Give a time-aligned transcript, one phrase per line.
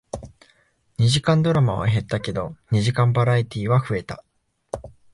[0.97, 4.23] 二時間ドラマは減ったけど、二時間バラエティーは増えた